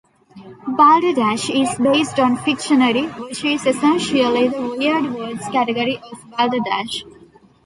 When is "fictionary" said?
2.37-3.03